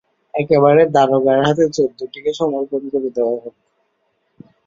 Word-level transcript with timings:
একেবারে 0.33 0.81
দারোগার 0.95 1.39
হাতে 1.45 1.65
চোর 1.75 1.89
দুটিকে 1.99 2.31
সমর্পণ 2.39 2.81
করে 2.93 3.09
দেওয়া 3.17 3.35
হোক। 3.35 3.55